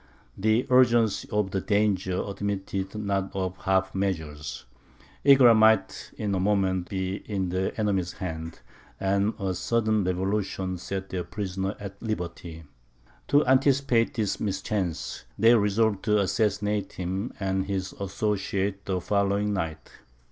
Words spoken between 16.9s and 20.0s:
him and his associates the following night.